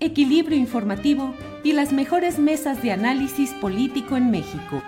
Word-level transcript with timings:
equilibrio 0.00 0.56
informativo 0.56 1.34
y 1.62 1.72
las 1.72 1.92
mejores 1.92 2.38
mesas 2.38 2.82
de 2.82 2.92
análisis 2.92 3.52
político 3.54 4.16
en 4.16 4.30
México. 4.30 4.82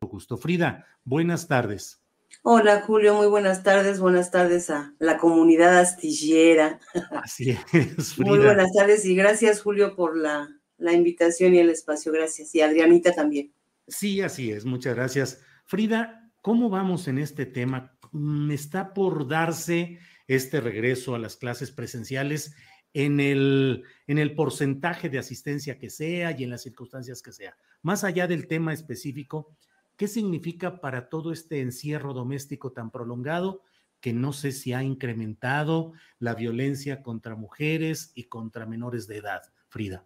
Gusto. 0.00 0.36
Frida, 0.36 0.86
buenas 1.04 1.48
tardes. 1.48 2.02
Hola 2.42 2.82
Julio, 2.82 3.14
muy 3.14 3.26
buenas 3.26 3.62
tardes, 3.62 4.00
buenas 4.00 4.30
tardes 4.30 4.70
a 4.70 4.94
la 4.98 5.18
comunidad 5.18 5.78
astillera. 5.78 6.78
Así 7.10 7.56
es, 7.72 8.14
Frida. 8.14 8.28
Muy 8.28 8.38
buenas 8.38 8.72
tardes 8.72 9.04
y 9.04 9.14
gracias 9.14 9.62
Julio 9.62 9.96
por 9.96 10.16
la, 10.16 10.48
la 10.78 10.92
invitación 10.92 11.54
y 11.54 11.58
el 11.58 11.70
espacio, 11.70 12.12
gracias. 12.12 12.54
Y 12.54 12.60
Adrianita 12.60 13.12
también. 13.12 13.52
Sí, 13.88 14.20
así 14.20 14.52
es, 14.52 14.64
muchas 14.64 14.94
gracias. 14.94 15.40
Frida, 15.64 16.30
¿cómo 16.40 16.70
vamos 16.70 17.08
en 17.08 17.18
este 17.18 17.46
tema? 17.46 17.96
Mm, 18.12 18.50
Está 18.50 18.94
por 18.94 19.28
darse 19.28 19.98
este 20.28 20.60
regreso 20.60 21.14
a 21.14 21.18
las 21.18 21.36
clases 21.36 21.72
presenciales 21.72 22.54
en 22.94 23.20
el, 23.20 23.84
en 24.06 24.18
el 24.18 24.34
porcentaje 24.34 25.08
de 25.08 25.18
asistencia 25.18 25.78
que 25.78 25.90
sea 25.90 26.34
y 26.36 26.44
en 26.44 26.50
las 26.50 26.62
circunstancias 26.62 27.22
que 27.22 27.32
sea. 27.32 27.56
Más 27.82 28.04
allá 28.04 28.26
del 28.26 28.46
tema 28.46 28.72
específico, 28.72 29.54
¿qué 29.96 30.08
significa 30.08 30.80
para 30.80 31.08
todo 31.08 31.32
este 31.32 31.60
encierro 31.60 32.12
doméstico 32.12 32.72
tan 32.72 32.90
prolongado 32.90 33.62
que 34.00 34.12
no 34.12 34.32
sé 34.32 34.52
si 34.52 34.72
ha 34.72 34.82
incrementado 34.82 35.92
la 36.18 36.34
violencia 36.34 37.02
contra 37.02 37.36
mujeres 37.36 38.12
y 38.14 38.24
contra 38.24 38.66
menores 38.66 39.06
de 39.06 39.18
edad? 39.18 39.42
Frida. 39.68 40.04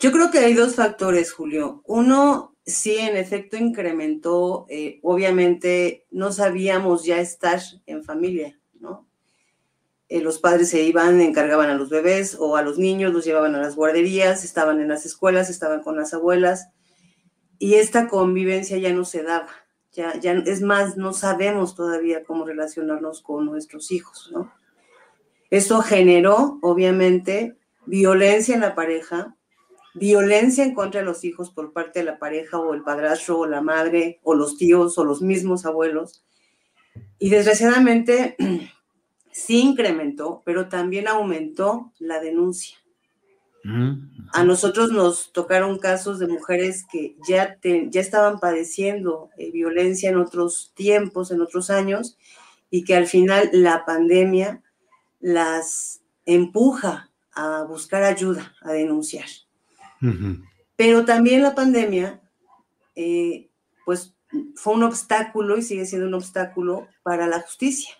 Yo 0.00 0.12
creo 0.12 0.30
que 0.30 0.38
hay 0.38 0.54
dos 0.54 0.74
factores, 0.74 1.32
Julio. 1.32 1.82
Uno, 1.86 2.56
sí, 2.66 2.96
en 2.98 3.16
efecto, 3.16 3.56
incrementó. 3.56 4.66
eh, 4.68 4.98
obviamente, 5.02 6.06
no 6.10 6.32
sabíamos 6.32 7.04
ya 7.04 7.20
estar 7.20 7.60
en 7.86 8.04
familia, 8.04 8.58
¿no? 8.80 9.06
Eh, 10.08 10.20
los 10.20 10.38
padres 10.38 10.70
se 10.70 10.82
iban, 10.82 11.20
encargaban 11.20 11.70
a 11.70 11.74
los 11.74 11.88
bebés 11.90 12.36
o 12.38 12.56
a 12.56 12.62
los 12.62 12.78
niños, 12.78 13.12
los 13.12 13.24
llevaban 13.24 13.54
a 13.54 13.60
las 13.60 13.74
guarderías, 13.74 14.44
estaban 14.44 14.80
en 14.80 14.88
las 14.88 15.06
escuelas, 15.06 15.50
estaban 15.50 15.82
con 15.82 15.96
las 15.96 16.12
abuelas. 16.12 16.68
Y 17.58 17.74
esta 17.74 18.08
convivencia 18.08 18.76
ya 18.78 18.92
no 18.92 19.04
se 19.04 19.22
daba. 19.22 19.48
Ya, 19.92 20.18
ya, 20.18 20.32
es 20.32 20.60
más, 20.60 20.96
no 20.96 21.12
sabemos 21.12 21.74
todavía 21.74 22.24
cómo 22.24 22.44
relacionarnos 22.44 23.22
con 23.22 23.46
nuestros 23.46 23.92
hijos, 23.92 24.30
¿no? 24.32 24.52
Eso 25.50 25.82
generó, 25.82 26.58
obviamente, 26.62 27.56
violencia 27.86 28.56
en 28.56 28.60
la 28.60 28.74
pareja, 28.74 29.36
violencia 29.94 30.64
en 30.64 30.74
contra 30.74 31.00
de 31.00 31.06
los 31.06 31.24
hijos 31.24 31.50
por 31.50 31.72
parte 31.72 32.00
de 32.00 32.06
la 32.06 32.18
pareja 32.18 32.58
o 32.58 32.74
el 32.74 32.82
padrastro 32.82 33.38
o 33.38 33.46
la 33.46 33.60
madre 33.60 34.18
o 34.24 34.34
los 34.34 34.56
tíos 34.56 34.98
o 34.98 35.04
los 35.04 35.22
mismos 35.22 35.64
abuelos. 35.64 36.24
Y 37.20 37.30
desgraciadamente 37.30 38.36
sí 39.34 39.60
incrementó, 39.60 40.42
pero 40.46 40.68
también 40.68 41.08
aumentó 41.08 41.92
la 41.98 42.20
denuncia. 42.20 42.78
A 44.32 44.44
nosotros 44.44 44.92
nos 44.92 45.32
tocaron 45.32 45.78
casos 45.78 46.18
de 46.18 46.26
mujeres 46.28 46.84
que 46.90 47.16
ya, 47.26 47.56
te- 47.56 47.88
ya 47.90 48.00
estaban 48.00 48.38
padeciendo 48.38 49.30
eh, 49.38 49.50
violencia 49.50 50.10
en 50.10 50.18
otros 50.18 50.72
tiempos, 50.76 51.30
en 51.30 51.40
otros 51.40 51.70
años, 51.70 52.16
y 52.70 52.84
que 52.84 52.94
al 52.94 53.06
final 53.06 53.48
la 53.52 53.84
pandemia 53.84 54.62
las 55.20 56.02
empuja 56.26 57.10
a 57.34 57.64
buscar 57.64 58.02
ayuda, 58.04 58.54
a 58.62 58.72
denunciar. 58.72 59.26
Pero 60.76 61.04
también 61.04 61.42
la 61.42 61.54
pandemia, 61.54 62.20
eh, 62.94 63.48
pues 63.84 64.14
fue 64.56 64.74
un 64.74 64.82
obstáculo 64.82 65.56
y 65.56 65.62
sigue 65.62 65.86
siendo 65.86 66.06
un 66.06 66.14
obstáculo 66.14 66.86
para 67.02 67.26
la 67.26 67.40
justicia. 67.40 67.94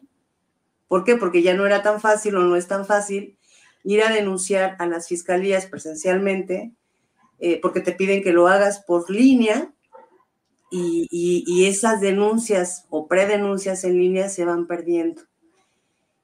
¿Por 0.95 1.03
qué? 1.03 1.17
Porque 1.17 1.43
ya 1.43 1.55
no 1.55 1.67
era 1.67 1.83
tan 1.83 2.01
fácil 2.01 2.37
o 2.37 2.43
no 2.45 2.55
es 2.55 2.69
tan 2.69 2.87
fácil 2.87 3.37
ir 3.83 4.05
a 4.05 4.13
denunciar 4.13 4.77
a 4.79 4.87
las 4.87 5.09
fiscalías 5.09 5.67
presencialmente, 5.67 6.71
eh, 7.41 7.59
porque 7.61 7.81
te 7.81 7.91
piden 7.91 8.23
que 8.23 8.33
lo 8.33 8.47
hagas 8.47 8.79
por 8.79 9.11
línea 9.11 9.75
y, 10.71 11.67
esas 11.67 12.01
denuncias 12.01 12.87
o 12.91 13.09
predenuncias 13.09 13.83
en 13.83 13.99
línea 13.99 14.29
se 14.29 14.45
van 14.45 14.69
perdiendo. 14.69 15.23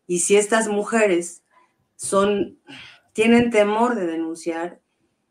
Y 0.07 0.21
si 0.21 0.37
estas 0.37 0.69
mujeres 0.69 1.43
son, 1.97 2.61
tienen 3.13 3.51
temor 3.51 3.97
de 3.97 4.07
denunciar, 4.07 4.81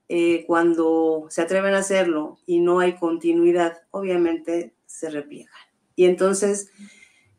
eh, 0.10 0.44
cuando 0.48 1.28
se 1.30 1.44
atreven 1.44 1.76
a 1.76 1.80
hacerlo 1.80 2.40
y 2.46 2.60
no 2.60 2.82
hay 2.82 2.98
continuidad, 2.98 3.84
obviamente 3.92 4.76
se 4.86 5.10
repliegan. 5.10 5.54
Y 5.96 6.08
entonces 6.08 6.72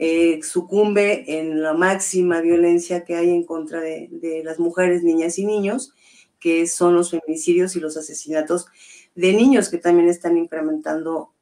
eh, 0.01 0.41
sucumbe 0.43 1.39
en 1.41 1.63
la 1.63 1.75
máxima 1.75 2.41
violencia 2.41 3.05
que 3.05 3.17
hay 3.17 3.31
en 3.31 3.45
contra 3.45 3.81
de, 3.83 4.09
de 4.11 4.43
las 4.45 4.59
mujeres, 4.59 5.05
niñas 5.05 5.39
y 5.39 5.47
niños, 5.47 5.95
que 6.41 6.67
son 6.67 6.95
los 6.97 7.11
feminicidios 7.11 7.77
y 7.77 7.81
los 7.81 7.97
asesinatos 7.99 8.67
de 9.15 9.35
niños 9.35 9.69
que 9.69 9.79
también 9.79 10.09
están 10.09 10.39
incrementando 10.39 11.33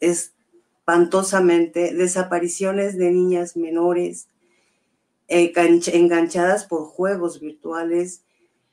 espantosamente, 0.00 1.94
desapariciones 1.94 2.96
de 2.98 3.10
niñas 3.12 3.56
menores, 3.56 4.28
eh, 5.28 5.52
enganchadas 5.92 6.64
por 6.66 6.84
juegos 6.86 7.40
virtuales, 7.40 8.22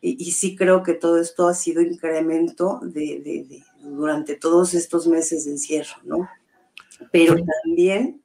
y, 0.02 0.22
y 0.22 0.32
sí 0.32 0.56
creo 0.56 0.84
que 0.84 0.94
todo 0.94 1.20
esto 1.20 1.48
ha 1.48 1.54
sido 1.54 1.82
incremento 1.82 2.80
de, 2.84 3.20
de- 3.22 3.46
de- 3.50 3.64
durante 3.82 4.36
todos 4.36 4.74
estos 4.74 5.08
meses 5.08 5.46
de 5.46 5.52
encierro, 5.52 5.96
¿no? 6.04 6.30
Pero 7.12 7.36
también 7.64 8.23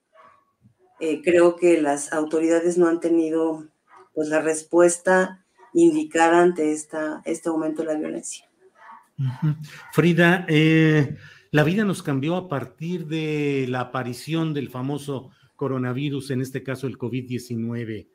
eh, 1.00 1.22
creo 1.22 1.56
que 1.56 1.80
las 1.80 2.12
autoridades 2.12 2.78
no 2.78 2.88
han 2.88 3.00
tenido 3.00 3.66
pues 4.14 4.28
la 4.28 4.40
respuesta 4.40 5.44
indicada 5.74 6.42
ante 6.42 6.72
esta, 6.72 7.22
este 7.24 7.48
aumento 7.48 7.82
de 7.82 7.92
la 7.92 7.98
violencia. 7.98 8.46
Frida, 9.92 10.46
eh, 10.48 11.16
la 11.50 11.64
vida 11.64 11.84
nos 11.84 12.02
cambió 12.02 12.36
a 12.36 12.48
partir 12.48 13.06
de 13.06 13.66
la 13.68 13.80
aparición 13.80 14.54
del 14.54 14.70
famoso 14.70 15.30
coronavirus, 15.56 16.30
en 16.30 16.40
este 16.40 16.62
caso 16.62 16.86
el 16.86 16.98
COVID-19, 16.98 18.08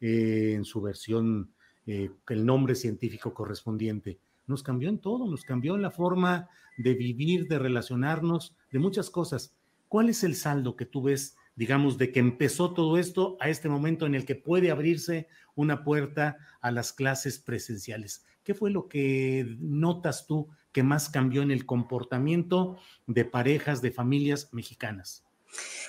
eh, 0.00 0.52
en 0.54 0.64
su 0.64 0.80
versión, 0.80 1.52
eh, 1.86 2.10
el 2.28 2.44
nombre 2.44 2.74
científico 2.74 3.32
correspondiente. 3.32 4.18
Nos 4.46 4.62
cambió 4.62 4.88
en 4.88 4.98
todo, 4.98 5.30
nos 5.30 5.44
cambió 5.44 5.76
en 5.76 5.82
la 5.82 5.90
forma 5.90 6.48
de 6.76 6.94
vivir, 6.94 7.48
de 7.48 7.58
relacionarnos, 7.58 8.54
de 8.70 8.78
muchas 8.78 9.08
cosas. 9.08 9.54
¿Cuál 9.88 10.10
es 10.10 10.24
el 10.24 10.34
saldo 10.34 10.76
que 10.76 10.84
tú 10.84 11.02
ves, 11.02 11.36
digamos, 11.60 11.98
de 11.98 12.10
que 12.10 12.20
empezó 12.20 12.72
todo 12.72 12.96
esto 12.96 13.36
a 13.38 13.50
este 13.50 13.68
momento 13.68 14.06
en 14.06 14.14
el 14.14 14.24
que 14.24 14.34
puede 14.34 14.70
abrirse 14.70 15.28
una 15.54 15.84
puerta 15.84 16.38
a 16.62 16.70
las 16.70 16.94
clases 16.94 17.38
presenciales? 17.38 18.24
¿Qué 18.42 18.54
fue 18.54 18.70
lo 18.70 18.88
que 18.88 19.44
notas 19.58 20.26
tú 20.26 20.48
que 20.72 20.82
más 20.82 21.10
cambió 21.10 21.42
en 21.42 21.50
el 21.50 21.66
comportamiento 21.66 22.78
de 23.06 23.26
parejas, 23.26 23.82
de 23.82 23.90
familias 23.90 24.48
mexicanas? 24.54 25.26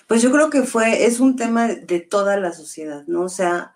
Pues 0.08 0.22
yo 0.22 0.30
creo 0.34 0.50
que 0.50 0.64
fue, 0.64 1.06
es 1.06 1.22
un 1.22 1.38
tema 1.38 1.70
de 1.70 2.02
toda 2.02 2.36
la 2.36 2.52
sociedad, 2.52 3.06
¿no? 3.08 3.22
O 3.22 3.30
sea, 3.30 3.74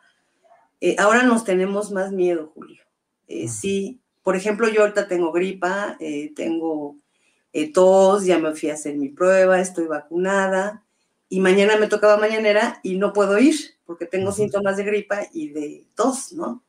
eh, 0.81 0.97
ahora 0.99 1.23
nos 1.23 1.45
tenemos 1.45 1.93
más 1.93 2.11
miedo, 2.11 2.51
Julio. 2.53 2.83
Eh, 3.29 3.47
sí, 3.47 4.01
por 4.21 4.35
ejemplo, 4.35 4.67
yo 4.67 4.81
ahorita 4.81 5.07
tengo 5.07 5.31
gripa, 5.31 5.95
eh, 6.01 6.33
tengo 6.35 6.97
tos, 7.73 8.25
ya 8.25 8.37
me 8.37 8.53
fui 8.53 8.69
a 8.69 8.73
hacer 8.73 8.97
mi 8.97 9.07
prueba, 9.07 9.61
estoy 9.61 9.87
vacunada 9.87 10.84
y 11.29 11.39
mañana 11.39 11.77
me 11.77 11.87
tocaba 11.87 12.17
mañanera 12.17 12.79
y 12.83 12.97
no 12.97 13.13
puedo 13.13 13.37
ir 13.39 13.55
porque 13.85 14.05
tengo 14.05 14.31
síntomas 14.31 14.77
de 14.77 14.83
gripa 14.83 15.21
y 15.33 15.49
de 15.49 15.85
tos, 15.95 16.33
¿no? 16.33 16.63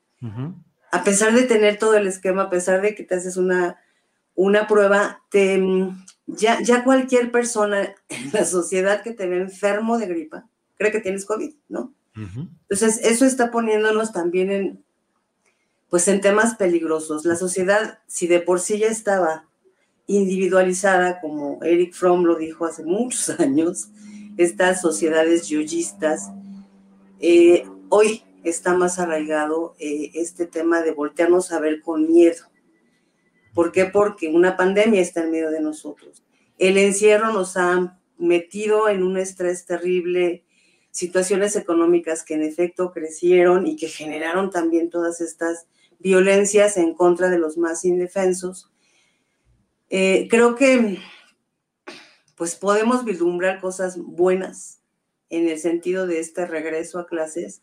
A 0.92 1.04
pesar 1.04 1.34
de 1.34 1.42
tener 1.42 1.78
todo 1.78 1.94
el 1.94 2.06
esquema, 2.06 2.42
a 2.42 2.50
pesar 2.50 2.80
de 2.80 2.94
que 2.94 3.04
te 3.04 3.14
haces 3.14 3.36
una, 3.36 3.78
una 4.34 4.66
prueba, 4.66 5.22
te, 5.30 5.62
ya, 6.26 6.60
ya 6.60 6.84
cualquier 6.84 7.30
persona 7.30 7.94
en 8.08 8.30
la 8.32 8.44
sociedad 8.44 9.02
que 9.02 9.12
te 9.12 9.26
ve 9.26 9.40
enfermo 9.40 9.98
de 9.98 10.06
gripa 10.06 10.46
cree 10.76 10.92
que 10.92 11.00
tienes 11.00 11.24
COVID, 11.24 11.54
¿no? 11.68 11.92
Entonces, 12.14 13.00
eso 13.02 13.26
está 13.26 13.50
poniéndonos 13.50 14.10
también 14.10 14.50
en, 14.50 14.84
pues 15.90 16.08
en 16.08 16.22
temas 16.22 16.54
peligrosos. 16.54 17.26
La 17.26 17.36
sociedad, 17.36 17.98
si 18.06 18.26
de 18.26 18.40
por 18.40 18.58
sí 18.58 18.78
ya 18.78 18.86
estaba 18.86 19.44
individualizada, 20.06 21.20
como 21.20 21.62
Eric 21.62 21.92
Fromm 21.92 22.24
lo 22.24 22.36
dijo 22.36 22.64
hace 22.64 22.84
muchos 22.84 23.28
años, 23.40 23.88
estas 24.36 24.80
sociedades 24.80 25.48
yoyistas, 25.48 26.30
eh, 27.20 27.64
hoy 27.88 28.22
está 28.44 28.74
más 28.74 28.98
arraigado 28.98 29.74
eh, 29.78 30.10
este 30.14 30.46
tema 30.46 30.82
de 30.82 30.92
voltearnos 30.92 31.52
a 31.52 31.60
ver 31.60 31.80
con 31.80 32.10
miedo. 32.10 32.44
¿Por 33.54 33.72
qué? 33.72 33.86
Porque 33.86 34.28
una 34.28 34.56
pandemia 34.56 35.00
está 35.00 35.22
en 35.22 35.30
medio 35.30 35.50
de 35.50 35.60
nosotros. 35.60 36.22
El 36.58 36.76
encierro 36.76 37.32
nos 37.32 37.56
ha 37.56 37.98
metido 38.18 38.88
en 38.88 39.02
un 39.02 39.16
estrés 39.16 39.66
terrible, 39.66 40.44
situaciones 40.90 41.56
económicas 41.56 42.22
que 42.22 42.34
en 42.34 42.42
efecto 42.42 42.92
crecieron 42.92 43.66
y 43.66 43.76
que 43.76 43.88
generaron 43.88 44.50
también 44.50 44.90
todas 44.90 45.20
estas 45.20 45.66
violencias 45.98 46.76
en 46.76 46.94
contra 46.94 47.28
de 47.28 47.38
los 47.38 47.58
más 47.58 47.84
indefensos. 47.84 48.70
Eh, 49.88 50.26
creo 50.30 50.54
que 50.54 50.98
pues 52.36 52.54
podemos 52.54 53.04
vislumbrar 53.04 53.60
cosas 53.60 53.98
buenas 53.98 54.80
en 55.30 55.48
el 55.48 55.58
sentido 55.58 56.06
de 56.06 56.20
este 56.20 56.46
regreso 56.46 56.98
a 56.98 57.06
clases, 57.06 57.62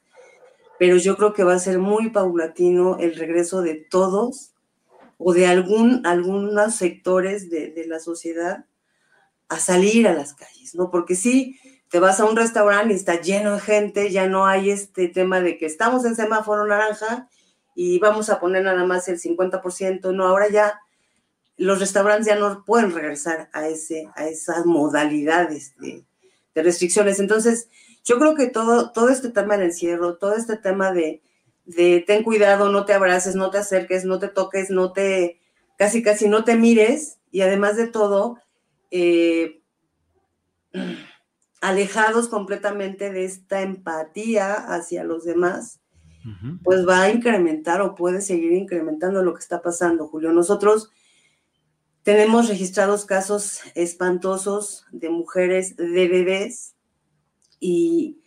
pero 0.79 0.97
yo 0.97 1.15
creo 1.15 1.33
que 1.33 1.43
va 1.43 1.53
a 1.53 1.59
ser 1.59 1.79
muy 1.79 2.09
paulatino 2.09 2.97
el 2.99 3.15
regreso 3.15 3.61
de 3.61 3.75
todos 3.75 4.51
o 5.17 5.33
de 5.33 5.47
algún, 5.47 6.05
algunos 6.05 6.75
sectores 6.75 7.49
de, 7.49 7.69
de 7.69 7.87
la 7.87 7.99
sociedad 7.99 8.65
a 9.47 9.59
salir 9.59 10.07
a 10.07 10.13
las 10.13 10.33
calles, 10.33 10.75
¿no? 10.75 10.89
Porque 10.89 11.15
sí, 11.15 11.59
te 11.89 11.99
vas 11.99 12.19
a 12.19 12.25
un 12.25 12.35
restaurante 12.35 12.93
y 12.93 12.97
está 12.97 13.21
lleno 13.21 13.53
de 13.53 13.61
gente, 13.61 14.11
ya 14.11 14.27
no 14.27 14.47
hay 14.47 14.71
este 14.71 15.07
tema 15.07 15.41
de 15.41 15.57
que 15.59 15.67
estamos 15.67 16.05
en 16.05 16.15
semáforo 16.15 16.65
naranja 16.65 17.29
y 17.75 17.99
vamos 17.99 18.29
a 18.31 18.39
poner 18.39 18.63
nada 18.63 18.83
más 18.85 19.07
el 19.07 19.19
50%, 19.19 20.13
no, 20.13 20.25
ahora 20.25 20.49
ya 20.49 20.81
los 21.57 21.79
restaurantes 21.79 22.27
ya 22.27 22.35
no 22.35 22.63
pueden 22.65 22.91
regresar 22.91 23.49
a, 23.53 23.67
ese, 23.67 24.09
a 24.15 24.27
esas 24.27 24.65
modalidades 24.65 25.75
de, 25.77 26.03
restricciones. 26.55 27.19
Entonces, 27.19 27.67
yo 28.03 28.19
creo 28.19 28.35
que 28.35 28.47
todo, 28.47 28.91
todo 28.91 29.09
este 29.09 29.29
tema 29.29 29.57
del 29.57 29.67
encierro, 29.67 30.17
todo 30.17 30.35
este 30.35 30.57
tema 30.57 30.91
de, 30.91 31.21
de 31.65 32.03
ten 32.05 32.23
cuidado, 32.23 32.69
no 32.69 32.85
te 32.85 32.93
abraces, 32.93 33.35
no 33.35 33.49
te 33.49 33.57
acerques, 33.59 34.05
no 34.05 34.19
te 34.19 34.27
toques, 34.27 34.69
no 34.69 34.91
te, 34.91 35.39
casi 35.77 36.03
casi 36.03 36.27
no 36.27 36.43
te 36.43 36.55
mires 36.55 37.17
y 37.31 37.41
además 37.41 37.75
de 37.75 37.87
todo, 37.87 38.37
eh, 38.91 39.61
alejados 41.61 42.27
completamente 42.27 43.11
de 43.11 43.25
esta 43.25 43.61
empatía 43.61 44.53
hacia 44.53 45.03
los 45.03 45.23
demás, 45.23 45.79
pues 46.63 46.87
va 46.87 47.01
a 47.01 47.09
incrementar 47.09 47.81
o 47.81 47.95
puede 47.95 48.21
seguir 48.21 48.53
incrementando 48.53 49.23
lo 49.23 49.33
que 49.33 49.41
está 49.41 49.61
pasando, 49.61 50.07
Julio. 50.07 50.31
Nosotros 50.31 50.89
tenemos 52.03 52.49
registrados 52.49 53.05
casos 53.05 53.61
espantosos 53.75 54.85
de 54.91 55.09
mujeres, 55.09 55.75
de 55.77 56.07
bebés, 56.07 56.75
y, 57.59 58.19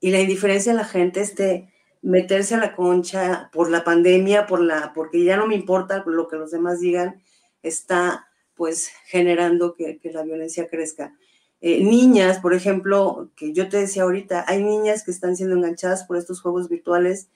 la 0.00 0.20
indiferencia 0.20 0.72
de 0.72 0.78
la 0.78 0.84
gente, 0.84 1.20
este 1.20 1.72
meterse 2.00 2.54
a 2.54 2.58
la 2.58 2.76
concha 2.76 3.50
por 3.52 3.68
la 3.70 3.82
pandemia, 3.82 4.46
por 4.46 4.60
la, 4.60 4.92
porque 4.94 5.24
ya 5.24 5.36
no 5.36 5.48
me 5.48 5.56
importa 5.56 6.04
lo 6.06 6.28
que 6.28 6.36
los 6.36 6.52
demás 6.52 6.78
digan, 6.78 7.20
está 7.64 8.28
pues 8.54 8.90
generando 9.06 9.74
que 9.74 9.98
la 10.12 10.22
violencia 10.22 10.68
crezca. 10.68 11.16
Eh, 11.60 11.82
niñas, 11.82 12.38
por 12.38 12.54
ejemplo, 12.54 13.30
que 13.34 13.52
yo 13.52 13.68
te 13.68 13.78
decía 13.78 14.02
ahorita, 14.02 14.44
hay 14.46 14.62
niñas 14.62 15.04
que 15.04 15.10
están 15.10 15.36
siendo 15.36 15.56
enganchadas 15.56 16.04
por 16.04 16.16
estos 16.16 16.40
juegos 16.40 16.68
virtuales 16.68 17.28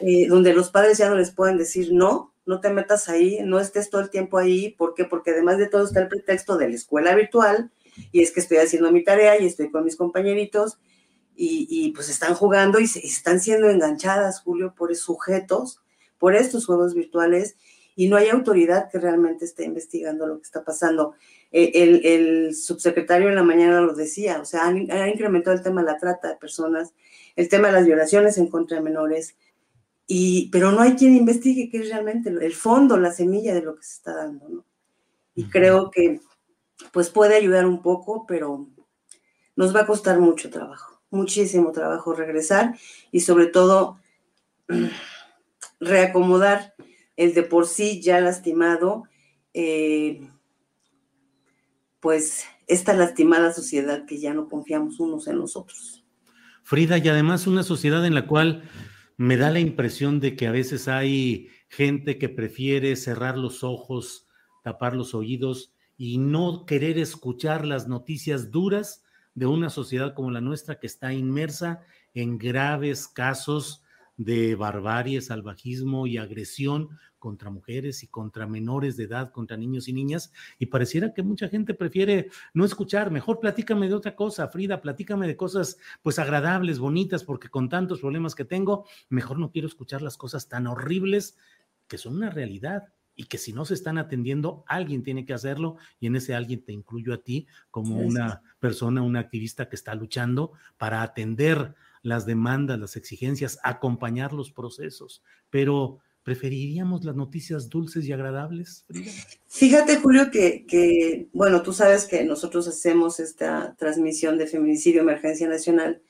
eh, 0.00 0.26
donde 0.28 0.54
los 0.54 0.70
padres 0.70 0.98
ya 0.98 1.08
no 1.08 1.16
les 1.16 1.32
pueden 1.32 1.58
decir 1.58 1.92
no, 1.92 2.31
no 2.46 2.60
te 2.60 2.70
metas 2.70 3.08
ahí, 3.08 3.40
no 3.44 3.60
estés 3.60 3.90
todo 3.90 4.00
el 4.00 4.10
tiempo 4.10 4.38
ahí. 4.38 4.70
¿Por 4.70 4.94
qué? 4.94 5.04
Porque 5.04 5.30
además 5.30 5.58
de 5.58 5.68
todo 5.68 5.84
está 5.84 6.00
el 6.00 6.08
pretexto 6.08 6.56
de 6.56 6.68
la 6.68 6.74
escuela 6.74 7.14
virtual 7.14 7.70
y 8.10 8.22
es 8.22 8.32
que 8.32 8.40
estoy 8.40 8.58
haciendo 8.58 8.90
mi 8.90 9.04
tarea 9.04 9.40
y 9.40 9.46
estoy 9.46 9.70
con 9.70 9.84
mis 9.84 9.96
compañeritos 9.96 10.78
y, 11.34 11.92
pues 11.94 12.08
están 12.08 12.34
jugando 12.34 12.78
y, 12.78 12.86
se, 12.86 13.04
están 13.04 13.40
siendo 13.40 13.68
enganchadas, 13.68 14.40
Julio, 14.40 14.74
por 14.76 14.94
sujetos, 14.94 15.80
por 16.18 16.36
estos 16.36 16.66
juegos 16.66 16.94
virtuales 16.94 17.56
y 17.96 18.08
no 18.08 18.16
hay 18.16 18.28
autoridad 18.28 18.90
que 18.90 18.98
realmente 18.98 19.44
esté 19.44 19.64
investigando 19.64 20.26
lo 20.26 20.36
que 20.36 20.44
está 20.44 20.62
pasando. 20.62 21.14
Eh, 21.50 22.02
el, 22.02 22.54
subsecretario 22.54 23.28
en 23.28 23.34
la 23.34 23.42
mañana 23.42 23.80
lo 23.80 23.94
decía, 23.94 24.40
o 24.40 24.44
sea, 24.44 24.66
ha 24.66 25.08
incrementado 25.08 25.56
el 25.56 25.62
tema 25.62 25.82
de 25.82 25.90
la 25.90 25.98
trata 25.98 26.28
de 26.28 26.36
personas, 26.36 26.94
el 27.34 27.48
tema 27.48 27.68
de 27.68 27.74
las 27.74 27.86
violaciones 27.86 28.38
en 28.38 28.48
contra 28.48 28.76
de 28.76 28.82
menores, 28.82 29.36
y, 30.06 30.50
pero 30.50 30.72
no 30.72 30.80
hay 30.80 30.94
quien 30.94 31.16
investigue 31.16 31.70
qué 31.70 31.78
es 31.78 31.88
realmente 31.88 32.30
el 32.30 32.54
fondo, 32.54 32.96
la 32.96 33.12
semilla 33.12 33.54
de 33.54 33.62
lo 33.62 33.76
que 33.76 33.82
se 33.82 33.94
está 33.94 34.14
dando, 34.14 34.48
¿no? 34.48 34.64
Y 35.34 35.44
creo 35.44 35.90
que 35.90 36.20
pues 36.92 37.08
puede 37.10 37.36
ayudar 37.36 37.66
un 37.66 37.80
poco, 37.80 38.26
pero 38.26 38.68
nos 39.56 39.74
va 39.74 39.80
a 39.80 39.86
costar 39.86 40.18
mucho 40.18 40.50
trabajo, 40.50 41.00
muchísimo 41.10 41.72
trabajo 41.72 42.12
regresar 42.12 42.76
y 43.10 43.20
sobre 43.20 43.46
todo 43.46 43.98
reacomodar 45.80 46.74
el 47.16 47.34
de 47.34 47.42
por 47.42 47.66
sí 47.66 48.00
ya 48.02 48.20
lastimado, 48.20 49.04
eh, 49.54 50.28
pues 52.00 52.44
esta 52.66 52.94
lastimada 52.94 53.52
sociedad 53.52 54.06
que 54.06 54.18
ya 54.18 54.34
no 54.34 54.48
confiamos 54.48 54.98
unos 54.98 55.28
en 55.28 55.38
los 55.38 55.56
otros. 55.56 56.04
Frida, 56.62 56.98
y 56.98 57.08
además 57.08 57.46
una 57.46 57.62
sociedad 57.62 58.04
en 58.06 58.14
la 58.14 58.26
cual 58.26 58.62
me 59.16 59.36
da 59.36 59.50
la 59.50 59.60
impresión 59.60 60.20
de 60.20 60.36
que 60.36 60.46
a 60.46 60.52
veces 60.52 60.88
hay 60.88 61.48
gente 61.68 62.18
que 62.18 62.28
prefiere 62.28 62.96
cerrar 62.96 63.38
los 63.38 63.64
ojos, 63.64 64.26
tapar 64.62 64.94
los 64.94 65.14
oídos 65.14 65.72
y 65.96 66.18
no 66.18 66.66
querer 66.66 66.98
escuchar 66.98 67.66
las 67.66 67.88
noticias 67.88 68.50
duras 68.50 69.04
de 69.34 69.46
una 69.46 69.70
sociedad 69.70 70.14
como 70.14 70.30
la 70.30 70.40
nuestra 70.40 70.78
que 70.78 70.86
está 70.86 71.12
inmersa 71.12 71.82
en 72.14 72.38
graves 72.38 73.08
casos 73.08 73.82
de 74.16 74.54
barbarie, 74.54 75.20
salvajismo 75.20 76.06
y 76.06 76.18
agresión 76.18 76.98
contra 77.18 77.50
mujeres 77.50 78.02
y 78.02 78.08
contra 78.08 78.46
menores 78.46 78.96
de 78.96 79.04
edad, 79.04 79.30
contra 79.30 79.56
niños 79.56 79.86
y 79.88 79.92
niñas, 79.92 80.32
y 80.58 80.66
pareciera 80.66 81.14
que 81.14 81.22
mucha 81.22 81.48
gente 81.48 81.72
prefiere 81.72 82.30
no 82.52 82.64
escuchar, 82.64 83.10
mejor 83.10 83.38
platícame 83.38 83.88
de 83.88 83.94
otra 83.94 84.16
cosa, 84.16 84.48
Frida, 84.48 84.80
platícame 84.80 85.26
de 85.28 85.36
cosas 85.36 85.78
pues 86.02 86.18
agradables, 86.18 86.80
bonitas, 86.80 87.22
porque 87.22 87.48
con 87.48 87.68
tantos 87.68 88.00
problemas 88.00 88.34
que 88.34 88.44
tengo, 88.44 88.86
mejor 89.08 89.38
no 89.38 89.50
quiero 89.50 89.68
escuchar 89.68 90.02
las 90.02 90.16
cosas 90.16 90.48
tan 90.48 90.66
horribles 90.66 91.36
que 91.86 91.98
son 91.98 92.16
una 92.16 92.30
realidad 92.30 92.92
y 93.14 93.24
que 93.24 93.38
si 93.38 93.52
no 93.52 93.64
se 93.64 93.74
están 93.74 93.98
atendiendo, 93.98 94.64
alguien 94.66 95.02
tiene 95.02 95.24
que 95.24 95.34
hacerlo 95.34 95.76
y 96.00 96.06
en 96.06 96.16
ese 96.16 96.34
alguien 96.34 96.64
te 96.64 96.72
incluyo 96.72 97.12
a 97.14 97.18
ti 97.18 97.46
como 97.70 97.98
una 97.98 98.42
persona, 98.58 99.02
una 99.02 99.20
activista 99.20 99.68
que 99.68 99.76
está 99.76 99.94
luchando 99.94 100.52
para 100.78 101.02
atender 101.02 101.74
las 102.02 102.26
demandas, 102.26 102.78
las 102.78 102.96
exigencias, 102.96 103.58
acompañar 103.62 104.32
los 104.32 104.50
procesos, 104.50 105.22
pero 105.50 106.00
¿preferiríamos 106.22 107.04
las 107.04 107.16
noticias 107.16 107.68
dulces 107.68 108.04
y 108.06 108.12
agradables, 108.12 108.84
Fíjate, 109.48 109.96
Julio, 109.96 110.30
que, 110.30 111.28
bueno, 111.32 111.62
tú 111.62 111.72
sabes 111.72 112.06
que 112.06 112.24
nosotros 112.24 112.66
hacemos 112.66 113.20
esta 113.20 113.76
transmisión 113.76 114.38
de 114.38 114.46
feminicidio 114.46 115.02
emergencia 115.02 115.46
nacional. 115.46 116.00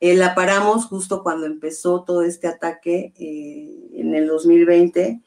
Eh, 0.00 0.14
la 0.14 0.34
paramos 0.34 0.84
justo 0.84 1.22
cuando 1.22 1.46
empezó 1.46 2.04
todo 2.04 2.22
este 2.22 2.46
ataque 2.46 3.14
eh, 3.16 3.88
en 3.94 4.14
el 4.14 4.26
2020, 4.26 5.22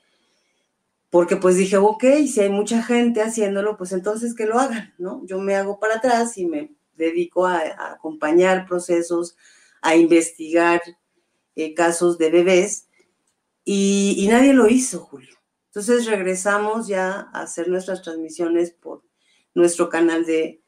porque 1.09 1.37
pues 1.37 1.55
dije, 1.55 1.77
ok, 1.77 2.03
si 2.27 2.41
hay 2.41 2.49
mucha 2.49 2.83
gente 2.83 3.21
haciéndolo, 3.21 3.77
pues 3.77 3.91
entonces 3.91 4.35
que 4.35 4.45
lo 4.45 4.59
hagan, 4.59 4.93
¿no? 4.97 5.25
Yo 5.25 5.39
me 5.39 5.55
hago 5.55 5.79
para 5.79 5.95
atrás 5.95 6.37
y 6.37 6.45
me 6.45 6.75
dedico 6.95 7.45
a 7.45 7.61
acompañar 7.93 8.65
procesos, 8.67 9.37
a 9.81 9.95
investigar 9.95 10.81
eh, 11.55 11.73
casos 11.73 12.17
de 12.17 12.29
bebés 12.29 12.87
y, 13.63 14.27
nadie 14.29 14.53
lo 14.53 14.69
hizo, 14.69 14.99
Julio. 14.99 15.35
Entonces 15.67 16.05
regresamos 16.05 16.87
ya 16.87 17.29
a 17.33 17.41
hacer 17.41 17.67
nuestras 17.67 18.01
transmisiones 18.01 18.71
por 18.71 19.03
nuestro 19.53 19.89
canal 19.89 20.25
de, 20.25 20.61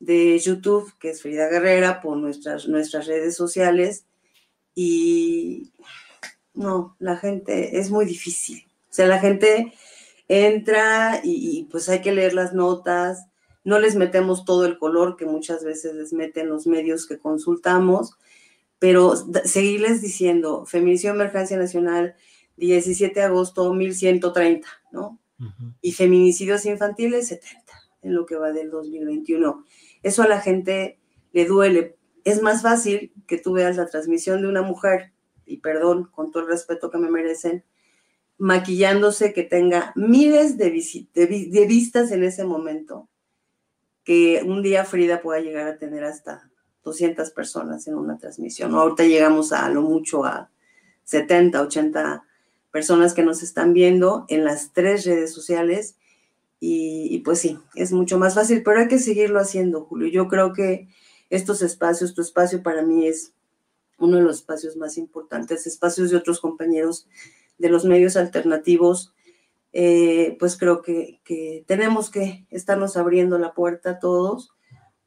YouTube, 0.00 0.92
que 0.98 1.10
es 1.10 1.22
Frida 1.22 1.48
Guerrera, 1.48 2.00
por 2.00 2.16
nuestras, 2.16 2.68
nuestras 2.68 3.06
redes 3.06 3.34
sociales 3.34 4.06
y 4.74 5.72
no, 6.54 6.96
la 6.98 7.16
gente 7.16 7.78
es 7.78 7.90
muy 7.90 8.04
difícil. 8.04 8.65
O 8.96 9.00
sea, 9.04 9.08
la 9.08 9.18
gente 9.18 9.74
entra 10.26 11.20
y, 11.22 11.68
pues 11.70 11.86
hay 11.90 12.00
que 12.00 12.12
leer 12.12 12.32
las 12.32 12.54
notas, 12.54 13.26
no 13.62 13.78
les 13.78 13.94
metemos 13.94 14.46
todo 14.46 14.64
el 14.64 14.78
color 14.78 15.18
que 15.18 15.26
muchas 15.26 15.62
veces 15.62 15.94
les 15.94 16.14
meten 16.14 16.48
los 16.48 16.66
medios 16.66 17.06
que 17.06 17.18
consultamos, 17.18 18.16
pero 18.78 19.12
seguirles 19.44 20.00
diciendo, 20.00 20.64
Feminicidio 20.64 21.12
Emergencia 21.12 21.58
Nacional, 21.58 22.14
17 22.56 23.20
de 23.20 23.26
agosto, 23.26 23.70
1130, 23.74 24.66
¿no? 24.92 25.20
Y 25.82 25.92
feminicidios 25.92 26.64
infantiles, 26.64 27.28
70, 27.28 27.70
en 28.00 28.14
lo 28.14 28.24
que 28.24 28.36
va 28.36 28.50
del 28.52 28.70
2021. 28.70 29.62
Eso 30.02 30.22
a 30.22 30.26
la 30.26 30.40
gente 30.40 30.98
le 31.34 31.44
duele. 31.44 31.98
Es 32.24 32.40
más 32.40 32.62
fácil 32.62 33.12
que 33.26 33.36
tú 33.36 33.52
veas 33.52 33.76
la 33.76 33.88
transmisión 33.88 34.40
de 34.40 34.48
una 34.48 34.62
mujer, 34.62 35.12
y 35.44 35.58
perdón, 35.58 36.08
con 36.10 36.30
todo 36.30 36.44
el 36.44 36.48
respeto 36.48 36.90
que 36.90 36.96
me 36.96 37.10
merecen, 37.10 37.62
maquillándose 38.38 39.32
que 39.32 39.42
tenga 39.42 39.92
miles 39.94 40.58
de, 40.58 40.70
de, 41.14 41.66
vistas 41.66 42.10
en 42.10 42.22
ese 42.22 42.44
momento, 42.44 43.08
que 44.04 44.42
un 44.44 44.62
día 44.62 44.84
Frida 44.84 45.22
pueda 45.22 45.40
llegar 45.40 45.66
a 45.66 45.78
tener 45.78 46.04
hasta 46.04 46.50
200 46.84 47.30
personas 47.30 47.86
en 47.88 47.94
una 47.96 48.18
transmisión. 48.18 48.74
Ahorita 48.74 49.04
llegamos 49.04 49.52
a 49.52 49.68
lo 49.70 49.82
mucho 49.82 50.24
a 50.24 50.50
70, 51.04 51.62
80 51.62 52.24
personas 52.70 53.14
que 53.14 53.22
nos 53.22 53.42
están 53.42 53.72
viendo 53.72 54.26
en 54.28 54.44
las 54.44 54.72
tres 54.72 55.04
redes 55.04 55.32
sociales. 55.32 55.96
Y, 56.60 57.08
y, 57.10 57.18
pues 57.18 57.40
sí, 57.40 57.58
es 57.74 57.92
mucho 57.92 58.18
más 58.18 58.34
fácil, 58.34 58.62
pero 58.62 58.80
hay 58.80 58.88
que 58.88 58.98
seguirlo 58.98 59.40
haciendo, 59.40 59.84
Julio. 59.84 60.08
Yo 60.08 60.28
creo 60.28 60.52
que 60.52 60.88
estos 61.28 61.62
espacios, 61.62 62.14
tu 62.14 62.22
espacio 62.22 62.62
para 62.62 62.82
mí 62.82 63.06
es 63.06 63.32
uno 63.98 64.18
de 64.18 64.22
los 64.22 64.36
espacios 64.36 64.76
más 64.76 64.98
importantes, 64.98 65.66
espacios 65.66 66.10
de 66.10 66.16
otros 66.16 66.40
compañeros 66.40 67.06
de 67.58 67.68
los 67.68 67.84
medios 67.84 68.16
alternativos, 68.16 69.14
eh, 69.72 70.36
pues 70.38 70.56
creo 70.56 70.80
que, 70.80 71.20
tenemos 71.66 72.10
que 72.10 72.46
estarnos 72.50 72.96
abriendo 72.96 73.38
la 73.38 73.52
puerta 73.52 73.98
todos 73.98 74.54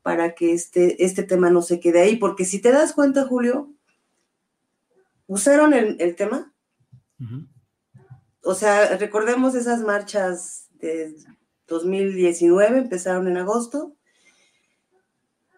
para 0.04 0.36
que 0.36 0.54
este, 0.54 1.04
este 1.04 1.24
tema 1.24 1.50
no 1.50 1.62
se 1.62 1.80
quede 1.80 2.02
ahí, 2.02 2.16
porque 2.18 2.46
si 2.46 2.62
te 2.62 2.72
das 2.72 2.94
cuenta, 2.94 3.26
Julio, 3.26 3.72
usaron 5.28 5.74
el, 5.74 6.16
tema. 6.16 6.54
O 8.44 8.54
sea, 8.54 8.96
recordemos 8.98 9.56
esas 9.56 9.82
marchas 9.82 10.68
de 10.74 11.16
2019, 11.68 12.78
empezaron 12.78 13.28
en 13.28 13.38
agosto, 13.38 13.96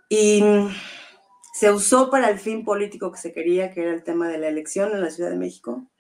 y 0.09 0.41
se 1.53 1.71
usó 1.71 2.09
para 2.09 2.29
el 2.29 2.39
fin 2.39 2.65
político 2.65 3.11
que 3.11 3.19
se 3.19 3.33
quería, 3.33 3.71
que 3.71 3.81
era 3.81 3.93
el 3.93 4.03
tema 4.03 4.27
de 4.27 4.37
la 4.37 4.47
elección 4.47 4.91
en 4.93 5.01
la 5.01 5.11
Ciudad 5.11 5.29
de 5.29 5.37
México 5.37 5.90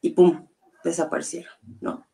y 0.00 0.10
¡pum! 0.10 0.46
desaparecieron, 0.84 1.52
¿no? 1.80 2.06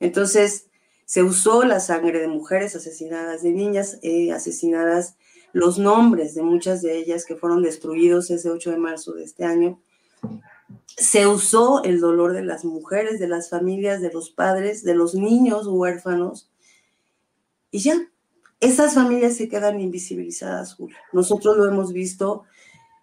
Entonces, 0.00 0.68
se 1.04 1.22
usó 1.22 1.64
la 1.64 1.80
sangre 1.80 2.18
de 2.18 2.28
mujeres 2.28 2.74
asesinadas, 2.74 3.42
de 3.42 3.50
niñas 3.50 3.98
eh, 4.02 4.32
asesinadas, 4.32 5.16
los 5.52 5.78
nombres 5.78 6.34
de 6.34 6.42
muchas 6.42 6.82
de 6.82 6.96
ellas 6.96 7.24
que 7.24 7.36
fueron 7.36 7.62
destruidos 7.62 8.30
ese 8.30 8.50
8 8.50 8.72
de 8.72 8.78
marzo 8.78 9.12
de 9.12 9.24
este 9.24 9.44
año. 9.44 9.80
Se 10.96 11.26
usó 11.26 11.82
el 11.84 12.00
dolor 12.00 12.32
de 12.32 12.42
las 12.42 12.64
mujeres, 12.64 13.20
de 13.20 13.28
las 13.28 13.50
familias, 13.50 14.00
de 14.00 14.12
los 14.12 14.30
padres, 14.30 14.82
de 14.82 14.94
los 14.94 15.14
niños 15.14 15.66
huérfanos. 15.66 16.50
Y 17.70 17.80
ya, 17.80 18.08
esas 18.60 18.94
familias 18.94 19.36
se 19.36 19.48
quedan 19.48 19.80
invisibilizadas, 19.80 20.74
Julia. 20.74 20.98
Nosotros 21.12 21.56
lo 21.56 21.66
hemos 21.66 21.92
visto, 21.92 22.44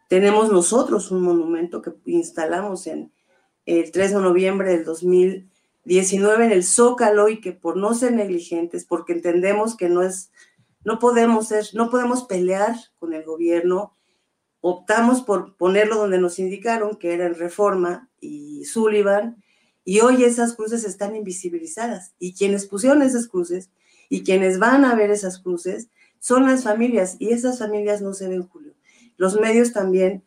tenemos 0.09 0.51
nosotros 0.51 1.11
un 1.11 1.21
monumento 1.21 1.81
que 1.81 1.93
instalamos 2.05 2.87
en, 2.87 3.11
el 3.65 3.91
3 3.91 4.13
de 4.13 4.21
noviembre 4.21 4.71
del 4.71 4.85
2019 4.85 6.45
en 6.45 6.51
el 6.51 6.63
Zócalo 6.63 7.29
y 7.29 7.41
que 7.41 7.51
por 7.51 7.77
no 7.77 7.93
ser 7.93 8.13
negligentes, 8.13 8.85
porque 8.85 9.13
entendemos 9.13 9.75
que 9.75 9.89
no 9.89 10.01
es, 10.01 10.31
no 10.83 10.99
podemos 10.99 11.47
ser, 11.47 11.65
no 11.73 11.89
podemos 11.89 12.23
pelear 12.23 12.75
con 12.99 13.13
el 13.13 13.23
gobierno, 13.23 13.95
optamos 14.61 15.21
por 15.21 15.55
ponerlo 15.57 15.97
donde 15.97 16.19
nos 16.19 16.39
indicaron, 16.39 16.95
que 16.95 17.13
era 17.13 17.25
en 17.25 17.35
Reforma 17.35 18.09
y 18.19 18.65
Sullivan, 18.65 19.43
y 19.83 20.01
hoy 20.01 20.23
esas 20.23 20.55
cruces 20.55 20.83
están 20.83 21.15
invisibilizadas. 21.15 22.13
Y 22.19 22.33
quienes 22.33 22.67
pusieron 22.67 23.01
esas 23.01 23.27
cruces 23.27 23.71
y 24.09 24.23
quienes 24.23 24.59
van 24.59 24.85
a 24.85 24.93
ver 24.93 25.09
esas 25.09 25.39
cruces 25.39 25.89
son 26.19 26.45
las 26.45 26.63
familias, 26.63 27.15
y 27.17 27.29
esas 27.29 27.57
familias 27.57 28.01
no 28.01 28.13
se 28.13 28.27
ven, 28.27 28.47
Julio. 28.47 28.75
Los 29.17 29.39
medios 29.39 29.73
también 29.73 30.23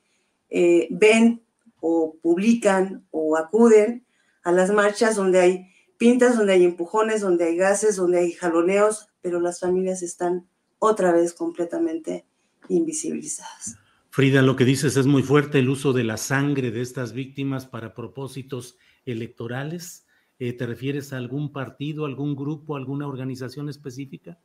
eh, 0.51 0.89
ven 0.91 1.44
o 1.87 2.17
publican 2.23 3.07
o 3.11 3.37
acuden 3.37 4.07
a 4.43 4.53
las 4.53 4.71
marchas 4.71 5.17
donde 5.17 5.39
hay 5.39 5.67
pintas, 5.99 6.35
donde 6.35 6.55
hay 6.55 6.65
empujones, 6.65 7.21
donde 7.21 7.45
hay 7.45 7.57
gases, 7.59 7.97
donde 7.97 8.21
hay 8.21 8.33
jaloneos, 8.33 9.09
pero 9.21 9.39
las 9.39 9.61
familias 9.61 10.03
están 10.03 10.49
otra 10.79 11.13
vez 11.13 11.35
completamente 11.35 12.25
invisibilizadas. 12.71 13.77
Frida, 14.09 14.41
lo 14.41 14.57
que 14.57 14.65
dices 14.65 14.97
es 14.97 15.05
muy 15.05 15.23
fuerte, 15.23 15.59
el 15.59 15.69
uso 15.69 15.93
de 15.93 16.05
la 16.05 16.17
sangre 16.17 16.71
de 16.71 16.81
estas 16.81 17.13
víctimas 17.13 17.67
para 17.67 17.93
propósitos 17.93 18.79
electorales. 19.05 20.07
Eh, 20.39 20.55
¿Te 20.55 20.65
refieres 20.65 21.13
a 21.13 21.19
algún 21.19 21.53
partido, 21.53 22.07
algún 22.07 22.35
grupo, 22.35 22.77
alguna 22.77 23.07
organización 23.07 23.69
específica? 23.69 24.39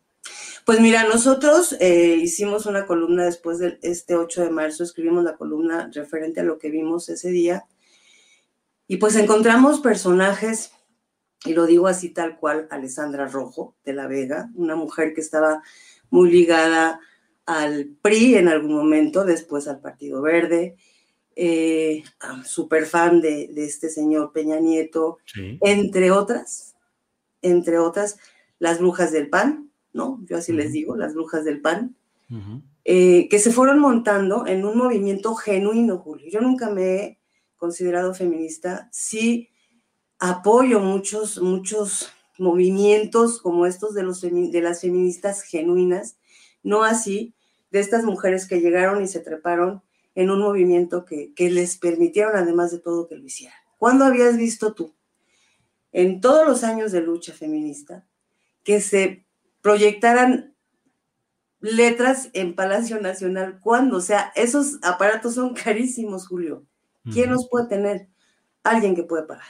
Pues 0.65 0.79
mira, 0.79 1.03
nosotros 1.03 1.75
eh, 1.79 2.17
hicimos 2.21 2.65
una 2.65 2.85
columna 2.85 3.25
después 3.25 3.59
de 3.59 3.79
este 3.81 4.15
8 4.15 4.43
de 4.43 4.49
marzo, 4.49 4.83
escribimos 4.83 5.23
la 5.23 5.37
columna 5.37 5.89
referente 5.93 6.41
a 6.41 6.43
lo 6.43 6.59
que 6.59 6.69
vimos 6.69 7.09
ese 7.09 7.29
día. 7.29 7.65
Y 8.87 8.97
pues 8.97 9.15
encontramos 9.15 9.81
personajes, 9.81 10.71
y 11.45 11.53
lo 11.53 11.65
digo 11.65 11.87
así 11.87 12.09
tal 12.09 12.37
cual, 12.37 12.67
Alessandra 12.71 13.27
Rojo 13.27 13.75
de 13.85 13.93
la 13.93 14.07
Vega, 14.07 14.49
una 14.55 14.75
mujer 14.75 15.13
que 15.13 15.21
estaba 15.21 15.61
muy 16.09 16.31
ligada 16.31 16.99
al 17.45 17.95
PRI 18.01 18.35
en 18.35 18.47
algún 18.47 18.73
momento, 18.73 19.25
después 19.25 19.67
al 19.67 19.79
Partido 19.79 20.21
Verde, 20.21 20.75
eh, 21.35 22.03
súper 22.45 22.85
fan 22.85 23.21
de, 23.21 23.49
este 23.55 23.89
señor 23.89 24.33
Peña 24.33 24.59
Nieto, 24.59 25.19
entre 25.61 26.11
otras, 26.11 26.75
entre 27.41 27.79
otras, 27.79 28.17
las 28.59 28.79
brujas 28.79 29.11
del 29.11 29.29
PAN, 29.29 29.68
¿no? 29.99 30.19
Yo 30.25 30.37
así 30.37 30.53
les 30.53 30.71
digo, 30.71 30.95
las 30.95 31.13
brujas 31.13 31.43
del 31.43 31.59
pan, 31.59 31.97
eh, 32.85 33.27
que 33.29 33.39
se 33.39 33.51
fueron 33.51 33.79
montando 33.79 34.47
en 34.47 34.63
un 34.63 34.77
movimiento 34.77 35.35
genuino, 35.35 35.97
Julio. 35.97 36.27
Yo 36.31 36.39
nunca 36.39 36.69
me 36.69 36.95
he 36.95 37.19
considerado 37.57 38.13
feminista, 38.13 38.87
sí 38.93 39.49
apoyo 40.19 40.79
muchos, 40.79 41.41
muchos 41.41 42.09
movimientos 42.37 43.41
como 43.41 43.65
estos 43.65 43.93
de, 43.93 44.03
los, 44.03 44.21
de 44.21 44.61
las 44.61 44.81
feministas 44.81 45.43
genuinas, 45.43 46.17
no 46.63 46.83
así 46.83 47.33
de 47.71 47.81
estas 47.81 48.05
mujeres 48.05 48.47
que 48.47 48.61
llegaron 48.61 49.03
y 49.03 49.07
se 49.07 49.19
treparon 49.19 49.81
en 50.15 50.29
un 50.29 50.39
movimiento 50.39 51.03
que, 51.03 51.33
que 51.33 51.49
les 51.49 51.77
permitieron, 51.77 52.37
además 52.37 52.71
de 52.71 52.79
todo, 52.79 53.07
que 53.07 53.15
lo 53.15 53.25
hicieran. 53.25 53.57
¿Cuándo 53.77 54.05
habías 54.05 54.37
visto 54.37 54.73
tú, 54.73 54.95
en 55.91 56.21
todos 56.21 56.47
los 56.47 56.63
años 56.63 56.91
de 56.91 57.01
lucha 57.01 57.33
feminista, 57.33 58.05
que 58.63 58.81
se 58.81 59.25
proyectaran 59.61 60.53
letras 61.61 62.29
en 62.33 62.55
Palacio 62.55 62.99
Nacional. 63.01 63.59
¿Cuándo? 63.61 63.97
O 63.97 64.01
sea, 64.01 64.31
esos 64.35 64.79
aparatos 64.81 65.35
son 65.35 65.53
carísimos, 65.53 66.27
Julio. 66.27 66.65
¿Quién 67.11 67.31
los 67.31 67.47
puede 67.49 67.67
tener? 67.67 68.07
Alguien 68.63 68.95
que 68.95 69.03
puede 69.03 69.23
pagar. 69.23 69.47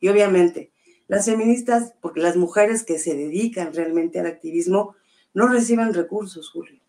Y 0.00 0.08
obviamente, 0.08 0.72
las 1.08 1.26
feministas, 1.26 1.94
porque 2.00 2.20
las 2.20 2.36
mujeres 2.36 2.84
que 2.84 2.98
se 2.98 3.14
dedican 3.14 3.74
realmente 3.74 4.18
al 4.18 4.26
activismo, 4.26 4.94
no 5.34 5.48
reciben 5.48 5.92
recursos, 5.92 6.50
Julio. 6.50 6.80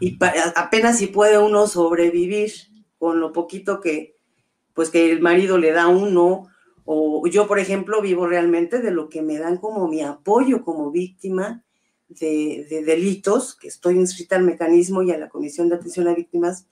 Y 0.00 0.18
apenas 0.56 0.98
si 0.98 1.08
puede 1.08 1.38
uno 1.38 1.66
sobrevivir 1.66 2.52
con 2.98 3.20
lo 3.20 3.32
poquito 3.32 3.80
que, 3.80 4.16
pues 4.74 4.90
que 4.90 5.10
el 5.10 5.20
marido 5.20 5.58
le 5.58 5.72
da 5.72 5.84
a 5.84 5.88
uno, 5.88 6.48
o 6.84 7.26
yo, 7.26 7.46
por 7.46 7.58
ejemplo, 7.58 8.00
vivo 8.00 8.26
realmente 8.26 8.80
de 8.80 8.90
lo 8.90 9.08
que 9.08 9.22
me 9.22 9.38
dan 9.38 9.58
como 9.58 9.88
mi 9.88 10.02
apoyo 10.02 10.64
como 10.64 10.90
víctima 10.90 11.64
de, 12.18 12.82
delitos, 12.84 13.54
que 13.56 13.68
estoy 13.68 13.96
inscrita 13.96 14.36
al 14.36 14.44
mecanismo 14.44 15.02
y 15.02 15.10
a 15.10 15.18
la 15.18 15.28
Comisión 15.28 15.68
de 15.68 15.76
Atención 15.76 16.08
a 16.08 16.14
Víctimas, 16.14 16.66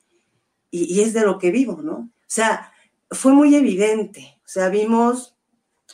y, 0.71 1.01
es 1.01 1.13
de 1.13 1.23
lo 1.23 1.39
que 1.39 1.51
vivo, 1.51 1.81
¿no? 1.83 1.95
O 1.97 2.11
sea, 2.27 2.73
fue 3.11 3.33
muy 3.33 3.55
evidente, 3.55 4.39
o 4.45 4.49
sea, 4.49 4.69
vimos 4.69 5.37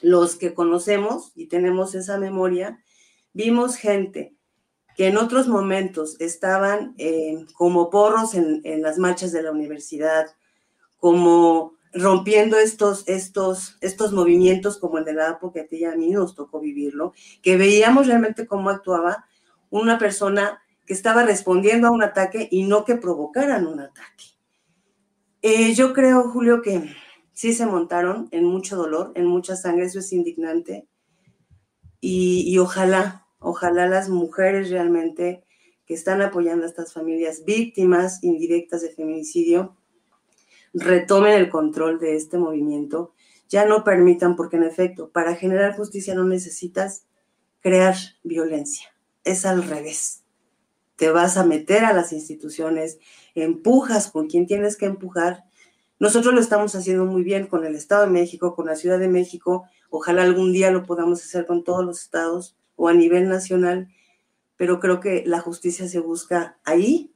los 0.02 0.36
que 0.36 0.52
conocemos 0.52 1.32
y 1.34 1.46
tenemos 1.46 1.94
esa 1.94 2.18
memoria, 2.18 2.82
vimos 3.32 3.76
gente 3.76 4.34
que 4.96 5.08
en 5.08 5.16
otros 5.16 5.48
momentos 5.48 6.20
estaban 6.20 6.94
eh, 6.98 7.46
como 7.54 7.90
porros 7.90 8.34
en, 8.34 8.60
en, 8.64 8.82
las 8.82 8.98
marchas 8.98 9.32
de 9.32 9.42
la 9.42 9.52
universidad, 9.52 10.26
como 10.98 11.76
rompiendo 11.96 12.58
estos, 12.58 13.04
estos, 13.06 13.76
estos 13.80 14.12
movimientos 14.12 14.78
como 14.78 14.98
el 14.98 15.04
de 15.04 15.14
la 15.14 15.30
APO, 15.30 15.52
que 15.52 15.60
a 15.60 15.66
ti 15.66 15.84
a 15.84 15.96
mí 15.96 16.10
nos 16.10 16.34
tocó 16.34 16.60
vivirlo, 16.60 17.12
que 17.42 17.56
veíamos 17.56 18.06
realmente 18.06 18.46
cómo 18.46 18.70
actuaba 18.70 19.24
una 19.70 19.98
persona 19.98 20.62
que 20.84 20.94
estaba 20.94 21.24
respondiendo 21.24 21.88
a 21.88 21.90
un 21.90 22.02
ataque 22.02 22.48
y 22.50 22.64
no 22.64 22.84
que 22.84 22.96
provocaran 22.96 23.66
un 23.66 23.80
ataque. 23.80 24.24
Eh, 25.42 25.74
yo 25.74 25.92
creo, 25.92 26.30
Julio, 26.30 26.62
que, 26.62 26.94
sí 27.32 27.52
se 27.52 27.66
montaron 27.66 28.28
en 28.30 28.44
mucho 28.44 28.76
dolor, 28.76 29.12
en 29.14 29.26
mucha 29.26 29.56
sangre, 29.56 29.86
eso 29.86 29.98
es 29.98 30.12
indignante. 30.12 30.88
Y, 32.00 32.44
y 32.46 32.58
ojalá, 32.58 33.26
ojalá 33.38 33.86
las 33.86 34.08
mujeres 34.08 34.70
realmente 34.70 35.44
que 35.84 35.94
están 35.94 36.22
apoyando 36.22 36.64
a 36.64 36.68
estas 36.68 36.92
familias 36.92 37.44
víctimas 37.44 38.22
indirectas 38.22 38.82
de 38.82 38.90
feminicidio 38.90 39.76
retomen 40.76 41.32
el 41.32 41.48
control 41.48 41.98
de 41.98 42.16
este 42.16 42.38
movimiento, 42.38 43.14
ya 43.48 43.64
no 43.64 43.84
permitan, 43.84 44.36
porque 44.36 44.56
en 44.56 44.64
efecto, 44.64 45.10
para 45.10 45.34
generar 45.34 45.76
justicia 45.76 46.14
no 46.14 46.24
necesitas 46.24 47.06
crear 47.60 47.96
violencia, 48.22 48.94
es 49.26 49.44
al 49.44 49.62
revés. 49.62 50.22
Te 50.96 51.10
vas 51.10 51.36
a 51.36 51.44
meter 51.44 51.84
a 51.84 51.92
las 51.92 52.12
instituciones, 52.14 52.98
empujas 53.34 54.10
con 54.10 54.28
quien 54.28 54.46
tienes 54.46 54.76
que 54.76 54.86
empujar. 54.86 55.44
Nosotros 55.98 56.32
lo 56.32 56.40
estamos 56.40 56.74
haciendo 56.74 57.04
muy 57.04 57.22
bien 57.22 57.46
con 57.46 57.66
el 57.66 57.74
Estado 57.74 58.06
de 58.06 58.10
México, 58.10 58.54
con 58.54 58.66
la 58.66 58.76
Ciudad 58.76 58.98
de 58.98 59.08
México. 59.08 59.66
Ojalá 59.90 60.22
algún 60.22 60.52
día 60.52 60.70
lo 60.70 60.84
podamos 60.84 61.22
hacer 61.22 61.44
con 61.44 61.64
todos 61.64 61.84
los 61.84 62.00
estados 62.00 62.56
o 62.76 62.88
a 62.88 62.94
nivel 62.94 63.28
nacional, 63.28 63.88
pero 64.56 64.80
creo 64.80 65.00
que 65.00 65.22
la 65.26 65.40
justicia 65.40 65.86
se 65.86 65.98
busca 65.98 66.58
ahí 66.64 67.12